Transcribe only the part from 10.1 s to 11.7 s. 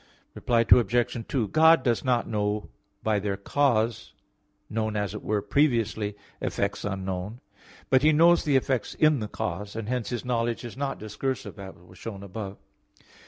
knowledge is not discursive,